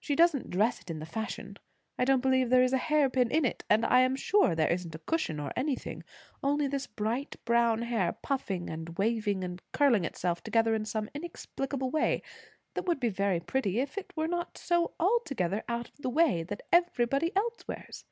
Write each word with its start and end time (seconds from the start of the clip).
She 0.00 0.16
don't 0.16 0.50
dress 0.50 0.80
it 0.80 0.90
in 0.90 0.98
the 0.98 1.06
fashion; 1.06 1.56
I 1.96 2.04
don't 2.04 2.18
believe 2.20 2.50
there 2.50 2.64
is 2.64 2.72
a 2.72 2.78
hairpin 2.78 3.30
in 3.30 3.44
it, 3.44 3.62
and 3.70 3.86
I 3.86 4.00
am 4.00 4.16
sure 4.16 4.56
there 4.56 4.66
isn't 4.72 4.96
a 4.96 4.98
cushion, 4.98 5.38
or 5.38 5.52
anything; 5.54 6.02
only 6.42 6.66
this 6.66 6.88
bright 6.88 7.36
brown 7.44 7.82
hair 7.82 8.12
puffing 8.12 8.68
and 8.68 8.98
waving 8.98 9.44
and 9.44 9.62
curling 9.70 10.04
itself 10.04 10.42
together 10.42 10.74
in 10.74 10.84
some 10.84 11.08
inexplicable 11.14 11.92
way, 11.92 12.22
that 12.74 12.86
would 12.86 12.98
be 12.98 13.08
very 13.08 13.38
pretty 13.38 13.78
if 13.78 13.96
it 13.96 14.12
were 14.16 14.26
not 14.26 14.58
so 14.58 14.94
altogether 14.98 15.62
out 15.68 15.90
of 15.90 15.98
the 16.02 16.10
way 16.10 16.42
that 16.42 16.64
everybody 16.72 17.30
else 17.36 17.68
wears. 17.68 18.04